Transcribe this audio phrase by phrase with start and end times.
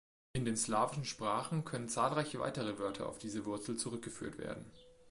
[0.33, 4.65] In den slawischen Sprachen können zahlreiche weitere Wörter auf diese Wurzel zurückgeführt werden.